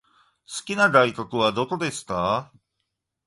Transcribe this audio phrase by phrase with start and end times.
[0.47, 2.51] 好きな外国はどこですか？